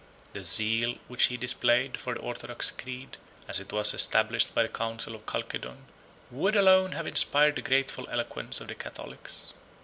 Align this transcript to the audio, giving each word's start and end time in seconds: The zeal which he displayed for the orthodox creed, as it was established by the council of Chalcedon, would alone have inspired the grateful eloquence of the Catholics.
The 0.33 0.43
zeal 0.43 0.97
which 1.07 1.25
he 1.25 1.37
displayed 1.37 1.95
for 1.95 2.15
the 2.15 2.21
orthodox 2.21 2.71
creed, 2.71 3.17
as 3.47 3.59
it 3.59 3.71
was 3.71 3.93
established 3.93 4.51
by 4.55 4.63
the 4.63 4.67
council 4.69 5.13
of 5.13 5.27
Chalcedon, 5.27 5.85
would 6.31 6.55
alone 6.55 6.93
have 6.93 7.05
inspired 7.05 7.55
the 7.55 7.61
grateful 7.61 8.09
eloquence 8.09 8.59
of 8.61 8.69
the 8.69 8.73
Catholics. 8.73 9.53